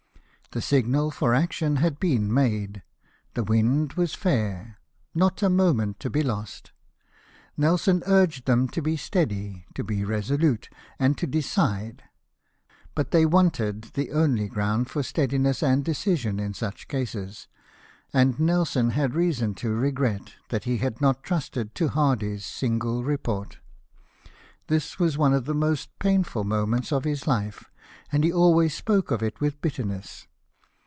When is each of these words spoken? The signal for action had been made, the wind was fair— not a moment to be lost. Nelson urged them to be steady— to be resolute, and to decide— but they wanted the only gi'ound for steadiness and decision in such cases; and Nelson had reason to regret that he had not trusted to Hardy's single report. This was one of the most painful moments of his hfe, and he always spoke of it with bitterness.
The 0.53 0.61
signal 0.61 1.11
for 1.11 1.33
action 1.33 1.77
had 1.77 1.97
been 1.97 2.29
made, 2.33 2.83
the 3.35 3.43
wind 3.45 3.93
was 3.93 4.13
fair— 4.15 4.79
not 5.23 5.41
a 5.41 5.49
moment 5.49 6.01
to 6.01 6.09
be 6.09 6.21
lost. 6.23 6.73
Nelson 7.55 8.03
urged 8.05 8.47
them 8.47 8.67
to 8.67 8.81
be 8.81 8.97
steady— 8.97 9.63
to 9.75 9.81
be 9.85 10.03
resolute, 10.03 10.69
and 10.99 11.17
to 11.17 11.25
decide— 11.25 12.03
but 12.95 13.11
they 13.11 13.25
wanted 13.25 13.83
the 13.93 14.11
only 14.11 14.49
gi'ound 14.49 14.89
for 14.89 15.01
steadiness 15.03 15.63
and 15.63 15.85
decision 15.85 16.37
in 16.37 16.53
such 16.53 16.89
cases; 16.89 17.47
and 18.11 18.37
Nelson 18.37 18.89
had 18.89 19.15
reason 19.15 19.53
to 19.55 19.69
regret 19.73 20.33
that 20.49 20.65
he 20.65 20.79
had 20.79 20.99
not 20.99 21.23
trusted 21.23 21.73
to 21.75 21.87
Hardy's 21.87 22.45
single 22.45 23.05
report. 23.05 23.59
This 24.67 24.99
was 24.99 25.17
one 25.17 25.33
of 25.33 25.45
the 25.45 25.55
most 25.55 25.97
painful 25.97 26.43
moments 26.43 26.91
of 26.91 27.05
his 27.05 27.23
hfe, 27.23 27.63
and 28.11 28.25
he 28.25 28.33
always 28.33 28.73
spoke 28.73 29.11
of 29.11 29.23
it 29.23 29.39
with 29.39 29.61
bitterness. 29.61 30.27